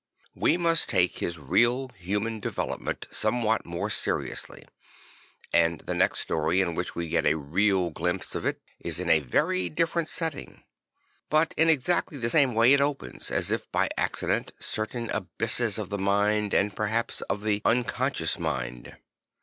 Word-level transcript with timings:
We 0.33 0.57
must 0.57 0.89
take 0.89 1.19
his 1.19 1.37
real 1.37 1.89
human 1.89 2.39
development 2.39 3.05
somewhat 3.11 3.67
more 3.67 3.91
seriously; 3.91 4.63
and 5.53 5.81
the 5.81 5.93
next 5.93 6.21
story 6.21 6.59
in 6.59 6.73
which 6.73 6.95
we 6.95 7.07
get 7.07 7.27
a 7.27 7.37
real 7.37 7.91
glimpse 7.91 8.33
of 8.33 8.43
it 8.43 8.63
is 8.79 8.99
in 8.99 9.11
a 9.11 9.19
very 9.19 9.69
different 9.69 10.07
setting. 10.07 10.63
But 11.29 11.53
in 11.55 11.69
exactly 11.69 12.17
the 12.17 12.31
same 12.31 12.55
way 12.55 12.73
it 12.73 12.81
opens, 12.81 13.29
as 13.29 13.51
if 13.51 13.71
by 13.71 13.89
accident, 13.95 14.53
certain 14.57 15.11
abysses 15.11 15.77
of 15.77 15.89
the 15.91 15.99
mind 15.99 16.55
and 16.55 16.75
perhaps 16.75 17.21
of 17.29 17.43
the 17.43 17.59
uncon 17.59 18.11
scious 18.11 18.39
mind. 18.39 18.97